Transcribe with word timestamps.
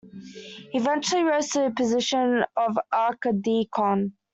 He 0.71 0.79
eventually 0.79 1.21
rose 1.23 1.49
to 1.49 1.59
the 1.59 1.73
position 1.75 2.43
of 2.57 2.75
archdeacon. 2.91 4.13